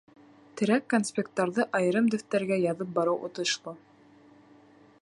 Терәк 0.61 0.87
конспекттарҙы 0.93 1.65
айырым 1.81 2.09
дәфтәргә 2.15 2.59
яҙып 2.65 2.97
барыу 2.97 3.23
отошло. 3.31 3.77